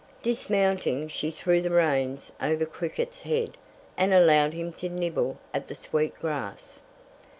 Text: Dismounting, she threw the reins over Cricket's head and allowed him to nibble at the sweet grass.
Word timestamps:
Dismounting, 0.23 1.09
she 1.09 1.29
threw 1.29 1.61
the 1.61 1.69
reins 1.69 2.31
over 2.41 2.65
Cricket's 2.65 3.21
head 3.21 3.55
and 3.95 4.11
allowed 4.11 4.53
him 4.53 4.73
to 4.73 4.89
nibble 4.89 5.37
at 5.53 5.67
the 5.67 5.75
sweet 5.75 6.17
grass. 6.19 6.81